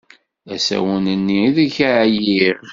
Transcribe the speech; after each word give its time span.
Asawen-nni 0.53 1.37
ideg 1.47 1.75
ɛyiɣ. 1.99 2.59